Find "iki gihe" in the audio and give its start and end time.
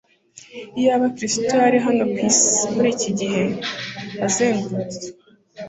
2.95-3.41